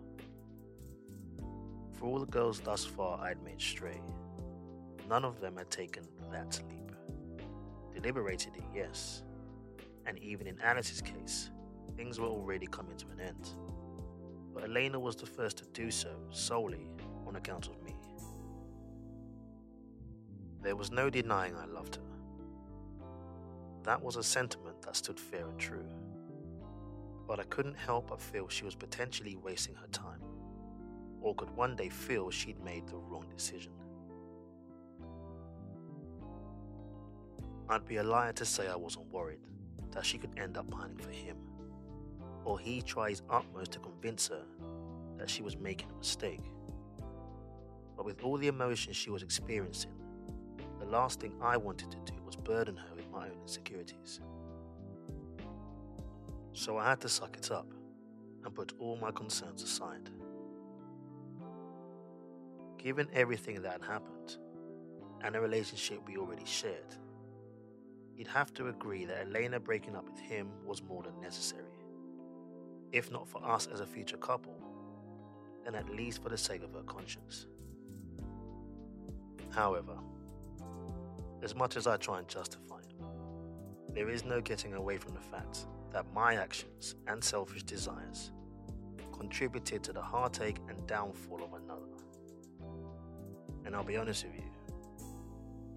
For 1.92 2.06
all 2.06 2.18
the 2.18 2.26
girls 2.26 2.60
thus 2.60 2.84
far 2.84 3.20
I'd 3.20 3.42
made 3.42 3.60
stray, 3.60 4.00
none 5.08 5.24
of 5.24 5.40
them 5.40 5.56
had 5.56 5.70
taken 5.70 6.04
that 6.32 6.60
leap. 6.68 6.92
Deliberated 7.94 8.56
it, 8.56 8.64
yes, 8.74 9.22
and 10.08 10.18
even 10.20 10.46
in 10.46 10.58
Alice's 10.62 11.02
case, 11.02 11.50
things 11.94 12.18
were 12.18 12.28
already 12.28 12.66
coming 12.66 12.96
to 12.96 13.06
an 13.08 13.20
end. 13.20 13.50
But 14.54 14.64
Elena 14.64 14.98
was 14.98 15.14
the 15.16 15.26
first 15.26 15.58
to 15.58 15.64
do 15.66 15.90
so 15.90 16.08
solely 16.30 16.88
on 17.26 17.36
account 17.36 17.68
of 17.68 17.80
me. 17.82 17.94
There 20.62 20.74
was 20.74 20.90
no 20.90 21.10
denying 21.10 21.54
I 21.54 21.66
loved 21.66 21.96
her. 21.96 22.02
That 23.84 24.02
was 24.02 24.16
a 24.16 24.22
sentiment 24.22 24.80
that 24.82 24.96
stood 24.96 25.20
fair 25.20 25.46
and 25.46 25.58
true. 25.58 25.86
But 27.26 27.38
I 27.38 27.44
couldn't 27.44 27.76
help 27.76 28.08
but 28.08 28.20
feel 28.20 28.48
she 28.48 28.64
was 28.64 28.74
potentially 28.74 29.36
wasting 29.36 29.74
her 29.74 29.86
time, 29.88 30.22
or 31.20 31.34
could 31.34 31.50
one 31.50 31.76
day 31.76 31.90
feel 31.90 32.30
she'd 32.30 32.64
made 32.64 32.86
the 32.88 32.96
wrong 32.96 33.26
decision. 33.28 33.72
I'd 37.68 37.84
be 37.84 37.96
a 37.96 38.02
liar 38.02 38.32
to 38.32 38.46
say 38.46 38.68
I 38.68 38.76
wasn't 38.76 39.12
worried 39.12 39.40
that 39.98 40.06
she 40.06 40.16
could 40.16 40.30
end 40.38 40.56
up 40.56 40.70
pining 40.70 40.96
for 40.96 41.10
him, 41.10 41.36
or 42.44 42.56
he 42.56 42.80
tries 42.80 43.22
utmost 43.28 43.72
to 43.72 43.80
convince 43.80 44.28
her 44.28 44.44
that 45.16 45.28
she 45.28 45.42
was 45.42 45.56
making 45.56 45.90
a 45.90 45.98
mistake. 45.98 46.44
But 47.96 48.06
with 48.06 48.22
all 48.22 48.36
the 48.36 48.46
emotions 48.46 48.94
she 48.94 49.10
was 49.10 49.24
experiencing, 49.24 49.90
the 50.78 50.86
last 50.86 51.18
thing 51.18 51.32
I 51.42 51.56
wanted 51.56 51.90
to 51.90 52.12
do 52.12 52.12
was 52.24 52.36
burden 52.36 52.76
her 52.76 52.94
with 52.94 53.10
my 53.10 53.26
own 53.26 53.40
insecurities. 53.42 54.20
So 56.52 56.78
I 56.78 56.90
had 56.90 57.00
to 57.00 57.08
suck 57.08 57.36
it 57.36 57.50
up 57.50 57.66
and 58.44 58.54
put 58.54 58.74
all 58.78 58.96
my 58.98 59.10
concerns 59.10 59.64
aside. 59.64 60.10
Given 62.78 63.08
everything 63.12 63.62
that 63.62 63.72
had 63.72 63.82
happened 63.82 64.36
and 65.24 65.34
the 65.34 65.40
relationship 65.40 65.98
we 66.06 66.18
already 66.18 66.44
shared, 66.44 66.94
you'd 68.18 68.26
have 68.26 68.52
to 68.52 68.66
agree 68.66 69.04
that 69.04 69.28
Elena 69.28 69.60
breaking 69.60 69.94
up 69.94 70.04
with 70.10 70.18
him 70.18 70.48
was 70.66 70.82
more 70.82 71.04
than 71.04 71.18
necessary. 71.20 71.62
If 72.92 73.12
not 73.12 73.28
for 73.28 73.42
us 73.48 73.68
as 73.72 73.78
a 73.78 73.86
future 73.86 74.16
couple, 74.16 74.56
then 75.64 75.76
at 75.76 75.88
least 75.88 76.20
for 76.20 76.28
the 76.28 76.36
sake 76.36 76.64
of 76.64 76.72
her 76.74 76.82
conscience. 76.82 77.46
However, 79.50 79.96
as 81.44 81.54
much 81.54 81.76
as 81.76 81.86
I 81.86 81.96
try 81.96 82.18
and 82.18 82.26
justify 82.26 82.80
it, 82.80 82.94
there 83.94 84.10
is 84.10 84.24
no 84.24 84.40
getting 84.40 84.74
away 84.74 84.98
from 84.98 85.14
the 85.14 85.20
fact 85.20 85.66
that 85.92 86.04
my 86.12 86.34
actions 86.34 86.96
and 87.06 87.22
selfish 87.22 87.62
desires 87.62 88.32
contributed 89.12 89.84
to 89.84 89.92
the 89.92 90.02
heartache 90.02 90.58
and 90.68 90.84
downfall 90.88 91.42
of 91.44 91.52
another. 91.54 91.86
And 93.64 93.76
I'll 93.76 93.84
be 93.84 93.96
honest 93.96 94.24
with 94.24 94.34
you, 94.34 94.42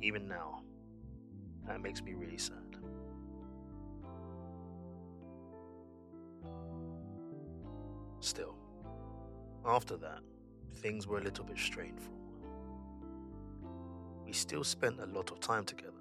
even 0.01 0.27
now, 0.27 0.63
that 1.67 1.81
makes 1.81 2.01
me 2.01 2.13
really 2.13 2.37
sad. 2.37 2.57
Still, 8.19 8.55
after 9.65 9.97
that, 9.97 10.19
things 10.75 11.07
were 11.07 11.17
a 11.17 11.23
little 11.23 11.43
bit 11.43 11.57
strained 11.57 11.99
for 11.99 12.11
a 12.11 12.13
while. 12.13 12.21
We 14.25 14.33
still 14.33 14.63
spent 14.63 14.99
a 14.99 15.05
lot 15.07 15.31
of 15.31 15.39
time 15.39 15.65
together, 15.65 15.91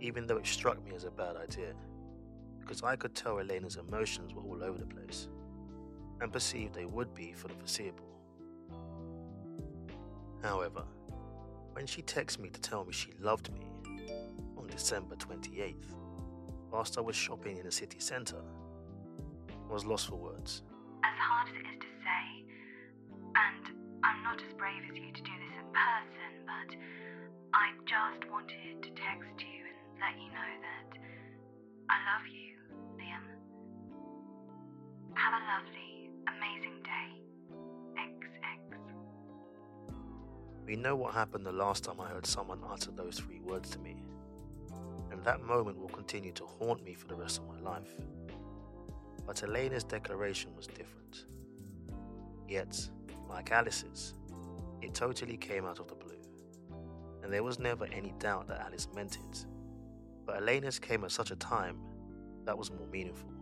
even 0.00 0.26
though 0.26 0.38
it 0.38 0.46
struck 0.46 0.82
me 0.84 0.94
as 0.94 1.04
a 1.04 1.10
bad 1.10 1.36
idea, 1.36 1.74
because 2.60 2.82
I 2.82 2.96
could 2.96 3.14
tell 3.14 3.38
Elena's 3.40 3.76
emotions 3.76 4.34
were 4.34 4.42
all 4.42 4.64
over 4.64 4.78
the 4.78 4.86
place, 4.86 5.28
and 6.20 6.32
perceived 6.32 6.74
they 6.74 6.86
would 6.86 7.14
be 7.14 7.32
for 7.32 7.48
the 7.48 7.54
foreseeable. 7.54 8.04
However, 10.42 10.84
when 11.72 11.86
she 11.86 12.02
texted 12.02 12.40
me 12.40 12.48
to 12.50 12.60
tell 12.60 12.84
me 12.84 12.92
she 12.92 13.12
loved 13.20 13.52
me 13.52 13.66
December 14.78 15.16
28th, 15.16 15.90
whilst 16.70 16.98
I 16.98 17.00
was 17.00 17.16
shopping 17.16 17.58
in 17.58 17.66
the 17.66 17.72
city 17.72 17.98
centre, 17.98 18.44
I 19.68 19.72
was 19.72 19.84
lost 19.84 20.06
for 20.06 20.14
words. 20.14 20.62
As 21.02 21.18
hard 21.18 21.48
as 21.48 21.54
it 21.56 21.66
is 21.66 21.80
to 21.80 21.92
say, 22.06 22.46
and 23.34 23.74
I'm 24.04 24.22
not 24.22 24.40
as 24.40 24.52
brave 24.56 24.82
as 24.88 24.96
you 24.96 25.10
to 25.10 25.22
do 25.22 25.32
this 25.34 25.54
in 25.58 25.66
person, 25.74 26.32
but 26.46 26.70
I 27.58 27.74
just 27.90 28.30
wanted 28.30 28.80
to 28.84 28.90
text 28.90 29.42
you 29.42 29.66
and 29.66 29.98
let 29.98 30.14
you 30.14 30.30
know 30.30 30.50
that 30.62 30.90
I 31.90 31.98
love 32.14 32.24
you, 32.30 32.54
Liam. 33.02 33.26
Have 35.18 35.34
a 35.34 35.42
lovely, 35.58 36.08
amazing 36.30 36.78
day. 36.86 37.18
XX. 37.98 38.78
We 40.68 40.76
know 40.76 40.94
what 40.94 41.14
happened 41.14 41.44
the 41.44 41.50
last 41.50 41.82
time 41.82 42.00
I 42.00 42.06
heard 42.06 42.26
someone 42.26 42.60
utter 42.70 42.92
those 42.92 43.18
three 43.18 43.40
words 43.40 43.70
to 43.70 43.80
me, 43.80 43.96
and 45.18 45.26
that 45.26 45.42
moment 45.42 45.76
will 45.76 45.88
continue 45.88 46.30
to 46.30 46.46
haunt 46.46 46.84
me 46.84 46.94
for 46.94 47.08
the 47.08 47.14
rest 47.16 47.40
of 47.40 47.48
my 47.48 47.58
life. 47.58 47.90
But 49.26 49.42
Elena's 49.42 49.82
declaration 49.82 50.54
was 50.54 50.68
different. 50.68 51.26
Yet, 52.46 52.88
like 53.28 53.50
Alice's, 53.50 54.14
it 54.80 54.94
totally 54.94 55.36
came 55.36 55.64
out 55.64 55.80
of 55.80 55.88
the 55.88 55.96
blue, 55.96 56.22
and 57.24 57.32
there 57.32 57.42
was 57.42 57.58
never 57.58 57.86
any 57.86 58.14
doubt 58.20 58.46
that 58.46 58.60
Alice 58.60 58.86
meant 58.94 59.16
it. 59.16 59.44
But 60.24 60.36
Elena's 60.36 60.78
came 60.78 61.02
at 61.02 61.10
such 61.10 61.32
a 61.32 61.36
time 61.36 61.80
that 62.44 62.56
was 62.56 62.70
more 62.70 62.86
meaningful. 62.86 63.32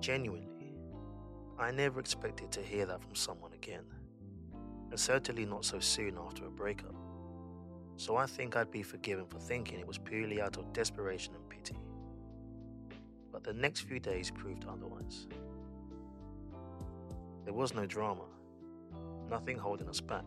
Genuinely, 0.00 0.74
I 1.58 1.70
never 1.70 1.98
expected 1.98 2.52
to 2.52 2.60
hear 2.60 2.84
that 2.84 3.00
from 3.00 3.14
someone 3.14 3.54
again, 3.54 3.84
and 4.90 5.00
certainly 5.00 5.46
not 5.46 5.64
so 5.64 5.80
soon 5.80 6.18
after 6.18 6.44
a 6.44 6.50
breakup. 6.50 6.99
So 8.00 8.16
I 8.16 8.24
think 8.24 8.56
I'd 8.56 8.70
be 8.70 8.82
forgiven 8.82 9.26
for 9.26 9.38
thinking 9.38 9.78
it 9.78 9.86
was 9.86 9.98
purely 9.98 10.40
out 10.40 10.56
of 10.56 10.72
desperation 10.72 11.34
and 11.34 11.46
pity. 11.50 11.76
But 13.30 13.44
the 13.44 13.52
next 13.52 13.80
few 13.80 14.00
days 14.00 14.30
proved 14.30 14.64
otherwise. 14.64 15.28
There 17.44 17.52
was 17.52 17.74
no 17.74 17.84
drama, 17.84 18.24
nothing 19.28 19.58
holding 19.58 19.86
us 19.86 20.00
back, 20.00 20.24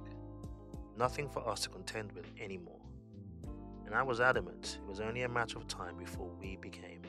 nothing 0.99 1.27
for 1.27 1.49
us 1.49 1.62
to 1.62 1.69
contend 1.69 2.12
with 2.12 2.27
anymore. 2.39 2.79
And 3.88 3.95
I 3.95 4.03
was 4.03 4.19
adamant 4.19 4.77
it 4.79 4.88
was 4.88 4.99
only 4.99 5.23
a 5.23 5.29
matter 5.29 5.57
of 5.57 5.65
time 5.65 5.97
before 5.97 6.29
we 6.39 6.57
became 6.57 7.01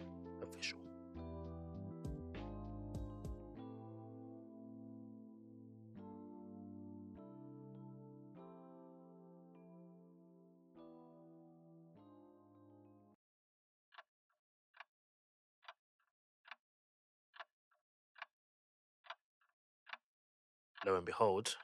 Lo 20.87 20.97
and 20.97 21.05
behold, 21.07 21.57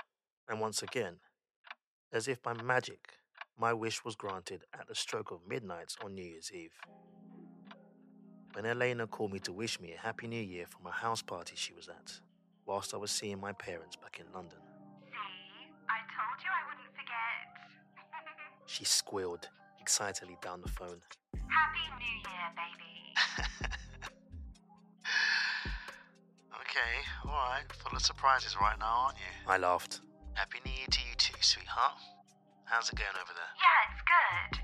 and 0.48 0.61
once 0.61 0.83
again, 0.83 1.16
as 2.12 2.26
if 2.28 2.42
by 2.42 2.52
magic, 2.54 3.14
my 3.59 3.72
wish 3.72 4.04
was 4.04 4.16
granted 4.16 4.64
at 4.72 4.88
the 4.88 4.94
stroke 4.94 5.30
of 5.30 5.40
midnight 5.46 5.94
on 6.02 6.14
New 6.14 6.24
Year's 6.24 6.50
Eve. 6.52 6.72
When 8.54 8.64
Elena 8.66 9.06
called 9.06 9.33
me 9.33 9.38
to 9.40 9.52
wish 9.52 9.78
me 9.80 9.92
a 9.92 9.98
Happy 9.98 10.26
New 10.26 10.40
Year 10.42 10.66
from 10.66 10.87
a 10.87 10.90
house 10.90 11.22
party 11.22 11.52
she 11.54 11.74
was 11.74 11.88
at, 11.88 12.12
whilst 12.66 12.94
I 12.94 12.96
was 12.96 13.11
seeing 13.11 13.38
my 13.40 13.52
parents 13.52 13.96
back 13.96 14.18
in 14.18 14.26
London, 14.33 14.59
See, 15.04 15.12
I 15.88 15.98
told 16.16 16.42
you 16.42 16.50
I 16.50 16.62
wouldn't 16.74 16.96
forget. 16.96 18.66
she 18.66 18.85
squealed 18.85 19.48
excitedly 19.80 20.37
down 20.42 20.62
the 20.62 20.68
phone. 20.68 21.00
Happy 21.48 21.85
New 21.98 22.30
Year, 22.30 22.50
baby. 22.56 23.76
Okay, 26.70 27.02
alright. 27.26 27.66
Full 27.83 27.96
of 27.96 28.02
surprises 28.02 28.54
right 28.54 28.78
now, 28.78 29.11
aren't 29.11 29.18
you? 29.18 29.26
I 29.50 29.59
laughed. 29.59 30.02
Happy 30.35 30.59
New 30.64 30.70
Year 30.70 30.87
to 30.88 31.00
you 31.02 31.16
too, 31.18 31.35
sweetheart. 31.40 31.98
How's 32.62 32.88
it 32.90 32.94
going 32.94 33.11
over 33.11 33.35
there? 33.35 33.52
Yeah, 33.59 33.90
it's 33.90 34.02
good. 34.06 34.62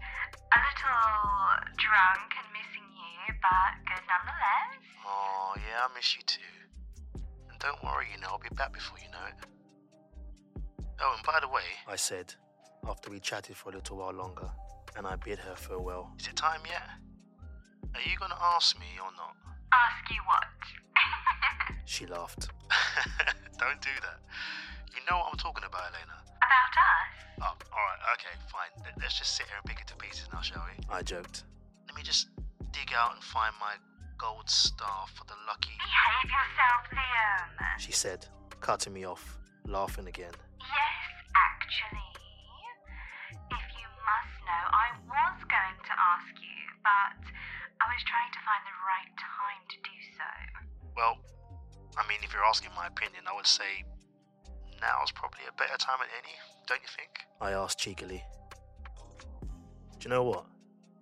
A 0.55 0.59
little 0.63 1.67
drunk 1.75 2.31
and 2.39 2.47
missing 2.55 2.87
you, 2.95 3.35
but 3.43 3.75
good 3.91 4.07
nonetheless. 4.07 4.87
Oh, 5.03 5.59
yeah, 5.59 5.83
I 5.83 5.89
miss 5.99 6.15
you 6.15 6.23
too. 6.23 6.55
And 7.51 7.59
don't 7.59 7.83
worry, 7.83 8.07
you 8.15 8.21
know, 8.23 8.29
I'll 8.31 8.39
be 8.39 8.55
back 8.55 8.73
before 8.73 8.99
you 9.03 9.11
know 9.11 9.27
it. 9.27 10.63
Oh, 11.03 11.13
and 11.17 11.27
by 11.27 11.41
the 11.43 11.49
way, 11.49 11.67
I 11.89 11.97
said, 11.97 12.33
after 12.89 13.11
we 13.11 13.19
chatted 13.19 13.57
for 13.57 13.71
a 13.71 13.75
little 13.75 13.97
while 13.99 14.15
longer, 14.15 14.49
and 14.97 15.09
I 15.09 15.17
bid 15.17 15.41
her 15.41 15.57
farewell. 15.57 16.15
is 16.21 16.29
it 16.29 16.37
time 16.37 16.61
yet? 16.71 16.87
Are 17.97 18.01
you 18.09 18.17
gonna 18.17 18.39
ask 18.55 18.79
me 18.79 18.95
or 19.03 19.11
not? 19.19 19.35
Ask 19.75 20.09
you 20.15 20.23
what? 20.25 20.47
She 21.87 22.05
laughed. 22.07 22.49
don't 23.59 23.81
do 23.81 23.95
that. 24.03 24.19
You 24.95 25.01
know 25.09 25.19
what 25.19 25.29
I'm 25.33 25.39
talking 25.39 25.65
about, 25.65 25.83
Elena. 25.95 26.19
About 26.43 26.75
us? 26.75 27.13
Oh, 27.41 27.55
alright, 27.73 28.03
okay, 28.19 28.35
fine. 28.51 28.71
Let- 28.85 28.99
Let's 29.01 29.17
just 29.19 29.37
sit 29.37 29.47
here 29.47 29.57
and 29.57 29.65
pick 29.65 29.81
it 29.81 29.87
to 29.89 29.97
pieces 29.97 30.27
now, 30.33 30.41
shall 30.43 30.65
we? 30.67 30.75
I 30.91 31.03
joked. 31.03 31.45
Let 31.87 31.95
me 31.97 32.03
just 32.03 32.29
dig 32.73 32.91
out 32.93 33.15
and 33.15 33.23
find 33.23 33.55
my 33.61 33.75
gold 34.19 34.51
star 34.51 35.07
for 35.15 35.25
the 35.31 35.39
lucky. 35.47 35.73
Behave 35.79 36.27
yourself, 36.27 36.83
Liam. 36.91 37.79
She 37.79 37.93
said, 37.93 38.27
cutting 38.61 38.93
me 38.93 39.05
off, 39.07 39.39
laughing 39.67 40.09
again. 40.09 40.35
Yes, 40.59 41.01
actually. 41.39 42.11
If 43.31 43.67
you 43.79 43.87
must 44.03 44.35
know, 44.43 44.65
I 44.75 44.87
was 45.07 45.39
going 45.47 45.79
to 45.87 45.95
ask 45.95 46.35
you, 46.35 46.61
but 46.83 47.15
I 47.79 47.85
was 47.95 48.03
trying 48.11 48.33
to 48.35 48.41
find 48.43 48.63
the 48.67 48.77
right 48.83 49.13
time 49.23 49.63
to 49.71 49.77
do 49.87 49.95
so. 50.19 50.29
Well, 50.97 51.15
I 51.97 52.07
mean, 52.09 52.19
if 52.23 52.33
you're 52.33 52.45
asking 52.45 52.71
my 52.77 52.87
opinion, 52.87 53.23
I 53.31 53.35
would 53.35 53.47
say 53.47 53.85
now's 54.81 55.11
probably 55.13 55.41
a 55.49 55.53
better 55.57 55.77
time 55.79 55.99
than 56.01 56.09
any, 56.23 56.35
don't 56.67 56.81
you 56.83 56.89
think? 56.95 57.27
I 57.41 57.53
asked 57.53 57.79
cheekily. 57.79 58.23
Do 59.99 60.05
you 60.05 60.11
know 60.11 60.25
what? 60.25 60.47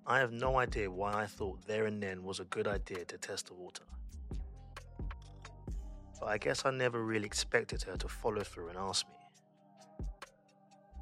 I 0.07 0.19
have 0.19 0.33
no 0.33 0.59
idea 0.59 0.91
why 0.91 1.15
I 1.15 1.27
thought 1.27 1.67
there 1.67 1.87
and 1.87 2.03
then 2.03 2.23
was 2.23 2.39
a 2.39 2.45
good 2.45 2.69
idea 2.69 3.05
to 3.07 3.19
test 3.19 3.47
the 3.47 3.55
water. 3.55 3.83
But 6.21 6.29
I 6.29 6.39
guess 6.39 6.65
I 6.65 6.71
never 6.71 7.03
really 7.03 7.27
expected 7.27 7.83
her 7.83 7.97
to 7.97 8.09
follow 8.09 8.43
through 8.43 8.69
and 8.69 8.79
ask 8.79 9.07
me. 9.09 9.15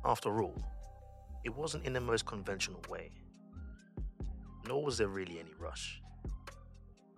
After 0.04 0.42
all, 0.42 0.60
it 1.44 1.54
wasn't 1.54 1.84
in 1.84 1.92
the 1.92 2.00
most 2.00 2.26
conventional 2.26 2.80
way, 2.88 3.10
nor 4.66 4.82
was 4.82 4.98
there 4.98 5.08
really 5.08 5.38
any 5.38 5.52
rush. 5.58 6.00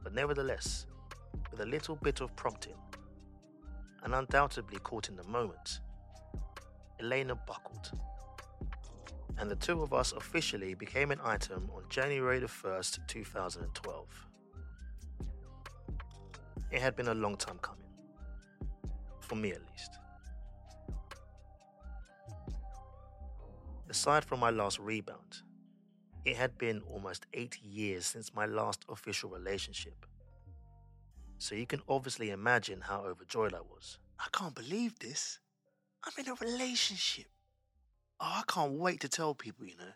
But 0.02 0.12
nevertheless, 0.12 0.86
with 1.54 1.68
a 1.68 1.70
little 1.70 1.94
bit 1.94 2.20
of 2.20 2.34
prompting, 2.34 2.74
and 4.02 4.12
undoubtedly 4.12 4.76
caught 4.80 5.08
in 5.08 5.14
the 5.14 5.22
moment, 5.22 5.78
Elena 6.98 7.36
buckled. 7.36 7.92
And 9.38 9.48
the 9.48 9.54
two 9.54 9.80
of 9.80 9.92
us 9.92 10.10
officially 10.12 10.74
became 10.74 11.12
an 11.12 11.20
item 11.24 11.70
on 11.72 11.84
January 11.88 12.40
the 12.40 12.46
1st, 12.46 13.06
2012. 13.06 14.06
It 16.72 16.80
had 16.80 16.96
been 16.96 17.06
a 17.06 17.14
long 17.14 17.36
time 17.36 17.58
coming. 17.58 17.86
For 19.20 19.36
me, 19.36 19.52
at 19.52 19.60
least. 19.70 19.98
Aside 23.88 24.24
from 24.24 24.40
my 24.40 24.50
last 24.50 24.80
rebound, 24.80 25.42
it 26.24 26.34
had 26.36 26.58
been 26.58 26.82
almost 26.92 27.26
eight 27.32 27.62
years 27.62 28.06
since 28.06 28.34
my 28.34 28.46
last 28.46 28.84
official 28.88 29.30
relationship. 29.30 30.04
So 31.44 31.54
you 31.54 31.66
can 31.66 31.82
obviously 31.90 32.30
imagine 32.30 32.80
how 32.80 33.04
overjoyed 33.04 33.52
I 33.52 33.60
was. 33.60 33.98
I 34.18 34.28
can't 34.32 34.54
believe 34.54 34.98
this. 34.98 35.40
I'm 36.02 36.14
in 36.18 36.32
a 36.32 36.34
relationship. 36.36 37.26
Oh, 38.18 38.40
I 38.40 38.42
can't 38.48 38.72
wait 38.72 39.00
to 39.00 39.10
tell 39.10 39.34
people, 39.34 39.66
you 39.66 39.76
know. 39.76 39.92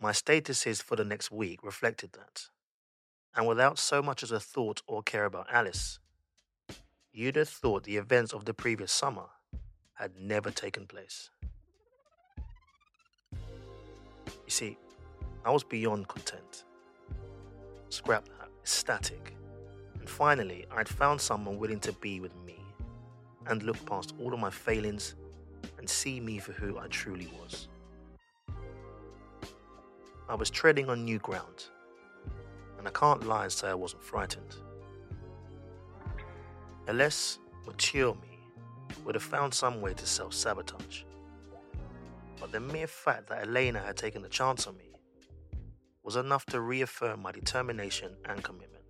My 0.00 0.12
statuses 0.12 0.80
for 0.80 0.94
the 0.94 1.04
next 1.04 1.32
week 1.32 1.64
reflected 1.64 2.12
that. 2.12 2.50
and 3.34 3.48
without 3.48 3.80
so 3.80 4.00
much 4.00 4.22
as 4.22 4.30
a 4.30 4.38
thought 4.38 4.80
or 4.86 5.02
care 5.02 5.24
about 5.24 5.48
Alice, 5.52 5.98
you'd 7.12 7.34
have 7.34 7.48
thought 7.48 7.82
the 7.82 7.96
events 7.96 8.32
of 8.32 8.44
the 8.44 8.54
previous 8.54 8.92
summer 8.92 9.26
had 9.94 10.12
never 10.16 10.52
taken 10.52 10.86
place. 10.86 11.30
You 13.32 14.50
see, 14.60 14.78
I 15.44 15.50
was 15.50 15.64
beyond 15.64 16.06
content. 16.06 16.62
Scrap 17.94 18.24
that, 18.24 18.48
ecstatic. 18.60 19.36
And 20.00 20.10
finally, 20.10 20.66
I'd 20.72 20.88
found 20.88 21.20
someone 21.20 21.58
willing 21.58 21.78
to 21.78 21.92
be 21.92 22.18
with 22.18 22.34
me 22.44 22.58
and 23.46 23.62
look 23.62 23.86
past 23.86 24.14
all 24.20 24.34
of 24.34 24.40
my 24.40 24.50
failings 24.50 25.14
and 25.78 25.88
see 25.88 26.18
me 26.18 26.38
for 26.40 26.50
who 26.50 26.76
I 26.76 26.88
truly 26.88 27.28
was. 27.40 27.68
I 30.28 30.34
was 30.34 30.50
treading 30.50 30.90
on 30.90 31.04
new 31.04 31.20
ground, 31.20 31.66
and 32.78 32.88
I 32.88 32.90
can't 32.90 33.28
lie 33.28 33.44
and 33.44 33.52
say 33.52 33.68
I 33.68 33.74
wasn't 33.74 34.02
frightened. 34.02 34.56
A 36.88 36.92
less 36.92 37.38
mature 37.64 38.16
me 38.16 38.40
would 39.04 39.14
have 39.14 39.22
found 39.22 39.54
some 39.54 39.80
way 39.80 39.94
to 39.94 40.04
self 40.04 40.34
sabotage. 40.34 41.04
But 42.40 42.50
the 42.50 42.58
mere 42.58 42.88
fact 42.88 43.28
that 43.28 43.46
Elena 43.46 43.78
had 43.78 43.96
taken 43.96 44.24
a 44.24 44.28
chance 44.28 44.66
on 44.66 44.76
me 44.78 44.93
was 46.04 46.16
enough 46.16 46.44
to 46.46 46.60
reaffirm 46.60 47.22
my 47.22 47.32
determination 47.32 48.14
and 48.26 48.44
commitment. 48.44 48.84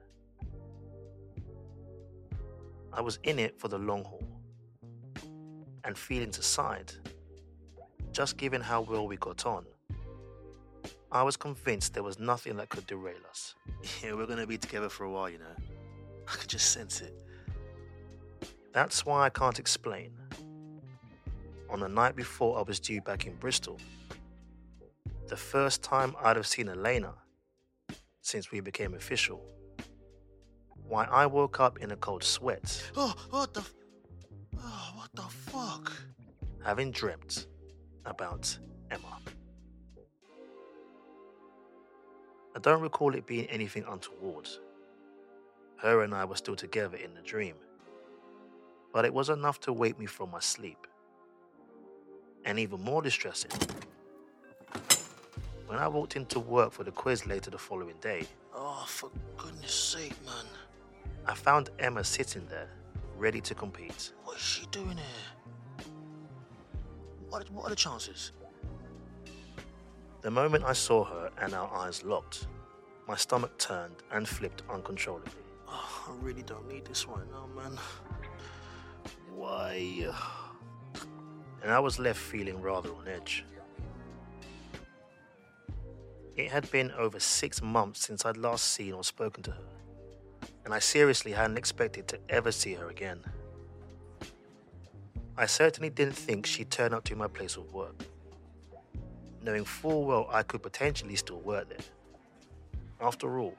I 2.93 3.01
was 3.01 3.19
in 3.23 3.39
it 3.39 3.59
for 3.59 3.69
the 3.69 3.79
long 3.79 4.05
haul, 4.05 4.27
and 5.85 5.97
feelings 5.97 6.39
aside, 6.39 6.93
just 8.13 8.37
given 8.37 8.61
how 8.61 8.81
well 8.83 9.07
we 9.07 9.17
got 9.17 9.47
on, 9.47 9.65
I 11.13 11.23
was 11.23 11.37
convinced 11.37 11.95
there 11.95 12.03
was 12.03 12.19
nothing 12.19 12.57
that 12.57 12.69
could 12.69 12.87
derail 12.87 13.23
us. 13.31 13.55
Yeah, 14.03 14.15
we're 14.15 14.27
gonna 14.27 14.47
be 14.47 14.59
together 14.59 14.89
for 14.89 15.05
a 15.05 15.11
while, 15.11 15.31
you 15.31 15.39
know. 15.39 15.57
I 16.27 16.33
could 16.33 16.49
just 16.49 16.73
sense 16.73 17.01
it. 17.01 17.15
That's 18.73 19.07
why 19.07 19.27
I 19.27 19.29
can't 19.31 19.59
explain. 19.59 20.11
On 21.71 21.81
the 21.81 21.89
night 21.89 22.17
before 22.17 22.59
I 22.59 22.63
was 22.63 22.81
due 22.81 23.01
back 23.03 23.27
in 23.27 23.37
Bristol, 23.37 23.79
the 25.29 25.37
first 25.37 25.83
time 25.83 26.15
I'd 26.23 26.37
have 26.37 26.47
seen 26.47 26.69
Elena 26.69 27.15
since 28.21 28.51
we 28.51 28.61
became 28.61 28.95
official, 28.95 29.43
why 30.87 31.05
I 31.05 31.27
woke 31.27 31.61
up 31.61 31.79
in 31.79 31.91
a 31.91 31.97
cold 31.97 32.23
sweat, 32.25 32.91
Oh, 32.97 33.15
what 33.31 33.55
the? 33.55 33.61
F- 33.61 33.75
oh, 34.59 34.93
what 34.97 35.11
the 35.15 35.23
fuck? 35.23 35.93
having 36.65 36.91
dreamt 36.91 37.47
about 38.07 38.57
Emma. 38.91 39.19
I 42.57 42.59
don't 42.61 42.81
recall 42.81 43.15
it 43.15 43.27
being 43.27 43.47
anything 43.47 43.85
untoward. 43.89 44.49
Her 45.77 46.03
and 46.03 46.15
I 46.15 46.25
were 46.25 46.37
still 46.37 46.57
together 46.57 46.97
in 46.97 47.13
the 47.15 47.21
dream, 47.21 47.57
but 48.93 49.05
it 49.05 49.13
was 49.13 49.29
enough 49.29 49.61
to 49.61 49.73
wake 49.73 49.99
me 49.99 50.07
from 50.07 50.31
my 50.31 50.41
sleep. 50.41 50.87
And 52.47 52.59
even 52.59 52.81
more 52.81 53.03
distressing, 53.03 53.51
when 55.67 55.79
I 55.79 55.89
walked 55.89 56.17
into 56.17 56.41
work 56.41 56.73
for 56.73 56.85
the 56.85 56.91
quiz 56.91 57.27
later 57.27 57.51
the 57.51 57.59
following 57.59 57.97
day, 58.01 58.27
Oh, 58.55 58.85
for 58.87 59.11
goodness 59.37 59.75
sake, 59.75 60.15
man. 60.25 60.47
I 61.27 61.35
found 61.35 61.71
Emma 61.79 62.05
sitting 62.05 62.47
there, 62.49 62.69
ready 63.17 63.41
to 63.41 63.55
compete. 63.55 64.13
What 64.25 64.37
is 64.37 64.43
she 64.43 64.67
doing 64.67 64.97
here? 64.97 65.87
What, 67.29 67.51
what 67.51 67.67
are 67.67 67.71
the 67.71 67.77
chances? 67.77 68.33
The 70.21 70.31
moment 70.31 70.65
I 70.65 70.73
saw 70.73 71.05
her 71.05 71.31
and 71.39 71.53
our 71.55 71.71
eyes 71.75 72.05
locked, 72.05 72.47
my 73.09 73.17
stomach 73.17 73.59
turned 73.59 73.97
and 74.13 74.27
flipped 74.27 74.63
uncontrollably. 74.71 75.33
Oh, 75.69 76.05
I 76.09 76.25
really 76.25 76.43
don't 76.43 76.69
need 76.69 76.85
this 76.85 77.07
right 77.07 77.27
now, 77.31 77.49
man. 77.55 77.79
Why? 79.35 80.09
and 81.63 81.73
I 81.73 81.81
was 81.81 81.99
left 81.99 82.19
feeling 82.21 82.61
rather 82.61 82.91
on 82.95 83.09
edge. 83.09 83.45
It 86.37 86.51
had 86.51 86.69
been 86.73 86.91
over 86.93 87.21
six 87.21 87.63
months 87.63 88.05
since 88.07 88.25
I'd 88.25 88.37
last 88.37 88.65
seen 88.65 88.93
or 88.93 89.05
spoken 89.05 89.45
to 89.45 89.53
her, 89.53 89.67
and 90.65 90.75
I 90.75 90.81
seriously 90.81 91.31
hadn't 91.31 91.59
expected 91.59 92.09
to 92.09 92.19
ever 92.29 92.51
see 92.51 92.75
her 92.75 92.89
again. 92.89 93.21
I 95.37 95.47
certainly 95.47 95.91
didn't 95.91 96.17
think 96.17 96.45
she'd 96.47 96.73
turn 96.73 96.93
up 96.93 97.05
to 97.05 97.15
my 97.15 97.29
place 97.29 97.57
of 97.57 97.73
work, 97.73 98.05
knowing 99.43 99.65
full 99.65 100.05
well 100.07 100.29
I 100.29 100.43
could 100.43 100.63
potentially 100.63 101.15
still 101.15 101.41
work 101.41 101.69
there. 101.69 101.79
After 103.01 103.39
all, 103.39 103.55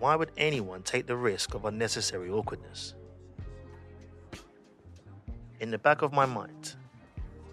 why 0.00 0.16
would 0.16 0.32
anyone 0.36 0.82
take 0.82 1.06
the 1.06 1.16
risk 1.16 1.54
of 1.54 1.64
unnecessary 1.64 2.28
awkwardness? 2.30 2.94
In 5.60 5.70
the 5.70 5.78
back 5.78 6.02
of 6.02 6.12
my 6.12 6.26
mind, 6.26 6.74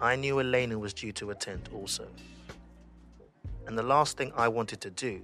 I 0.00 0.16
knew 0.16 0.40
Elena 0.40 0.78
was 0.78 0.94
due 0.94 1.12
to 1.12 1.30
attend 1.30 1.68
also. 1.72 2.08
And 3.68 3.76
the 3.76 3.82
last 3.82 4.16
thing 4.16 4.32
I 4.34 4.48
wanted 4.48 4.80
to 4.80 4.90
do 4.90 5.20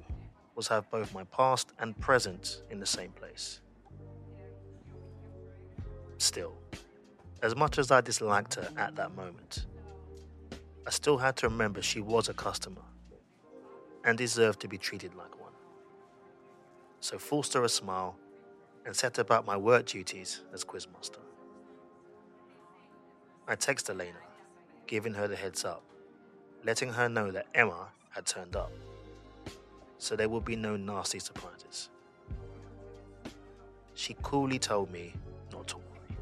was 0.55 0.69
have 0.69 0.91
both 0.91 1.15
my 1.15 1.25
past 1.25 1.73
and 1.79 1.99
present 1.99 2.61
in 2.71 2.79
the 2.79 2.85
same 2.85 3.11
place. 3.13 3.63
Still, 6.19 6.53
as 7.43 7.57
much 7.57 7.79
as 7.79 7.91
I 7.91 8.03
disliked 8.03 8.57
her 8.57 8.69
at 8.77 8.97
that 8.97 9.17
moment, 9.17 9.65
I 10.87 10.91
still 10.91 11.17
had 11.17 11.37
to 11.37 11.49
remember 11.49 11.81
she 11.81 12.03
was 12.03 12.29
a 12.29 12.35
customer 12.35 12.83
and 14.05 14.19
deserved 14.19 14.61
to 14.61 14.69
be 14.69 14.77
treated 14.77 15.15
like 15.15 15.41
one. 15.41 15.55
So 17.01 17.19
forced 17.19 17.55
her 17.55 17.65
a 17.65 17.69
smile 17.71 18.15
and 18.85 18.95
set 18.95 19.19
about 19.19 19.47
my 19.47 19.57
work 19.57 19.87
duties 19.87 20.43
as 20.53 20.65
quizmaster. 20.67 21.25
I 23.49 23.57
texted 23.57 23.89
Elena, 23.89 24.19
giving 24.87 25.15
her 25.15 25.29
the 25.29 25.37
heads 25.37 25.65
up, 25.65 25.83
letting 26.63 26.91
her 26.91 27.09
know 27.09 27.31
that 27.31 27.47
Emma 27.55 27.89
had 28.14 28.27
turned 28.27 28.55
up, 28.55 28.70
so 29.98 30.14
there 30.14 30.29
would 30.29 30.44
be 30.44 30.57
no 30.57 30.77
nasty 30.77 31.18
surprises. 31.18 31.90
She 33.94 34.16
coolly 34.22 34.59
told 34.59 34.90
me 34.92 35.14
not 35.53 35.66
to 35.68 35.77
worry. 35.77 36.16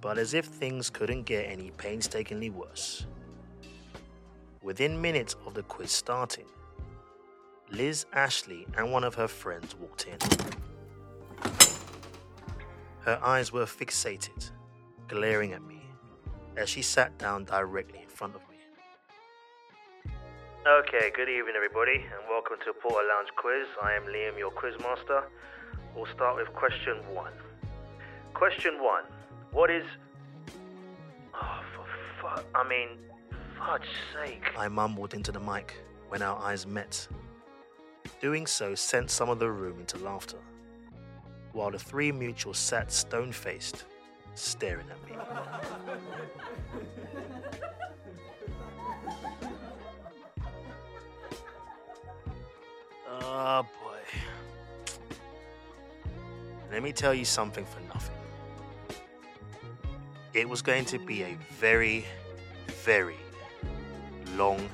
But 0.00 0.18
as 0.18 0.34
if 0.34 0.46
things 0.46 0.88
couldn't 0.88 1.24
get 1.24 1.50
any 1.50 1.70
painstakingly 1.76 2.50
worse, 2.50 3.06
within 4.62 5.00
minutes 5.00 5.36
of 5.46 5.54
the 5.54 5.62
quiz 5.64 5.90
starting, 5.90 6.46
Liz 7.70 8.06
Ashley 8.12 8.66
and 8.76 8.92
one 8.92 9.04
of 9.04 9.14
her 9.16 9.28
friends 9.28 9.74
walked 9.74 10.06
in. 10.06 10.18
Her 13.00 13.20
eyes 13.22 13.52
were 13.52 13.66
fixated, 13.66 14.50
glaring 15.08 15.52
at 15.52 15.62
me, 15.62 15.82
as 16.56 16.68
she 16.68 16.82
sat 16.82 17.16
down 17.18 17.44
directly 17.44 18.00
in 18.02 18.08
front 18.08 18.34
of 18.34 18.40
me. 18.48 18.55
Okay, 20.66 21.12
good 21.14 21.28
evening, 21.28 21.54
everybody, 21.54 21.94
and 21.94 22.28
welcome 22.28 22.56
to 22.64 22.72
Porter 22.72 23.06
Lounge 23.06 23.28
Quiz. 23.36 23.68
I 23.80 23.92
am 23.92 24.02
Liam, 24.02 24.36
your 24.36 24.50
quizmaster. 24.50 25.22
We'll 25.94 26.12
start 26.12 26.34
with 26.34 26.52
question 26.54 26.96
one. 27.14 27.30
Question 28.34 28.82
one 28.82 29.04
What 29.52 29.70
is. 29.70 29.84
Oh, 31.34 31.60
for 31.72 31.86
fuck. 32.20 32.44
I 32.52 32.68
mean, 32.68 32.88
fudge 33.56 33.86
sake. 34.12 34.42
I 34.58 34.66
mumbled 34.66 35.14
into 35.14 35.30
the 35.30 35.38
mic 35.38 35.72
when 36.08 36.20
our 36.20 36.36
eyes 36.36 36.66
met. 36.66 37.06
Doing 38.20 38.44
so 38.44 38.74
sent 38.74 39.08
some 39.08 39.28
of 39.30 39.38
the 39.38 39.48
room 39.48 39.78
into 39.78 39.98
laughter, 39.98 40.38
while 41.52 41.70
the 41.70 41.78
three 41.78 42.10
mutuals 42.10 42.56
sat 42.56 42.90
stone 42.90 43.30
faced, 43.30 43.84
staring 44.34 44.86
at 44.90 45.08
me. 45.08 45.16
Oh 53.28 53.66
boy. 53.82 53.98
Let 56.70 56.82
me 56.82 56.92
tell 56.92 57.12
you 57.12 57.24
something 57.24 57.64
for 57.64 57.80
nothing. 57.92 58.14
It 60.32 60.48
was 60.48 60.62
going 60.62 60.84
to 60.86 60.98
be 60.98 61.24
a 61.24 61.36
very, 61.58 62.04
very 62.84 63.16
long 64.36 64.68